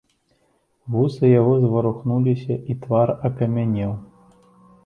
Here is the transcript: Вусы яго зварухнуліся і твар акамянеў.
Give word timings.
Вусы 0.95 1.25
яго 1.41 1.53
зварухнуліся 1.65 2.53
і 2.75 2.79
твар 2.87 3.15
акамянеў. 3.31 3.91